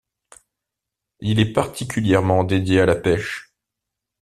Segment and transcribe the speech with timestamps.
[1.19, 3.53] Il est particulièrement dédié à la pêche.